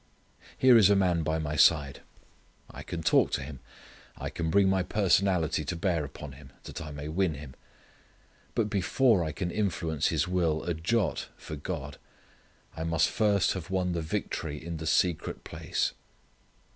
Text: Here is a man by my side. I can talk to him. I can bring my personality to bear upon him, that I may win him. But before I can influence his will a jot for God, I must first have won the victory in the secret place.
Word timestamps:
Here 0.57 0.75
is 0.79 0.89
a 0.89 0.95
man 0.95 1.21
by 1.21 1.37
my 1.37 1.55
side. 1.55 2.01
I 2.71 2.81
can 2.81 3.03
talk 3.03 3.29
to 3.33 3.43
him. 3.43 3.59
I 4.17 4.31
can 4.31 4.49
bring 4.49 4.67
my 4.67 4.81
personality 4.81 5.63
to 5.65 5.75
bear 5.75 6.03
upon 6.03 6.31
him, 6.31 6.53
that 6.63 6.81
I 6.81 6.89
may 6.89 7.07
win 7.07 7.35
him. 7.35 7.53
But 8.55 8.67
before 8.67 9.23
I 9.23 9.31
can 9.31 9.51
influence 9.51 10.07
his 10.07 10.27
will 10.27 10.63
a 10.63 10.73
jot 10.73 11.27
for 11.37 11.55
God, 11.55 11.99
I 12.75 12.83
must 12.83 13.09
first 13.11 13.53
have 13.53 13.69
won 13.69 13.91
the 13.91 14.01
victory 14.01 14.57
in 14.57 14.77
the 14.77 14.87
secret 14.87 15.43
place. 15.43 15.93